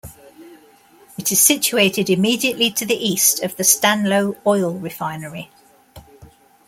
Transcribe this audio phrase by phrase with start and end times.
[1.15, 5.51] It is situated immediately to the east of the Stanlow Oil Refinery.